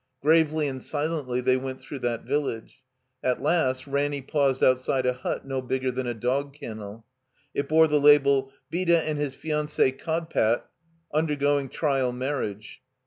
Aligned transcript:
Gravely 0.23 0.67
and 0.67 0.81
silently 0.81 1.41
they 1.41 1.57
went 1.57 1.79
through 1.79 1.99
that 1.99 2.23
village. 2.23 2.81
At 3.23 3.39
last, 3.39 3.85
Ranny 3.85 4.23
paused 4.23 4.63
out 4.63 4.79
side 4.79 5.05
a 5.05 5.13
hut 5.13 5.45
no 5.45 5.61
bigger 5.61 5.91
than 5.91 6.07
a 6.07 6.15
dog 6.15 6.55
kennel. 6.55 7.05
It 7.53 7.69
bore 7.69 7.85
the 7.87 7.99
label: 7.99 8.51
''Beda 8.71 8.97
And 9.03 9.19
His 9.19 9.35
Fianc6e 9.35 9.99
Kodpat 9.99 10.63
Undergoing 11.13 11.69
Trial 11.69 12.11
Marriage." 12.11 12.81